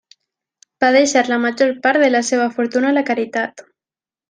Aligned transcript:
Va 0.83 0.89
deixar 0.95 1.23
la 1.33 1.37
major 1.43 1.75
part 1.85 2.03
de 2.05 2.09
la 2.15 2.23
seva 2.31 2.49
fortuna 2.57 2.91
a 2.93 2.95
la 2.99 3.05
caritat. 3.13 3.65